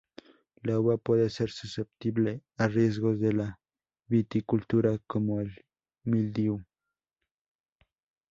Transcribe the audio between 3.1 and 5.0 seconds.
de la viticultura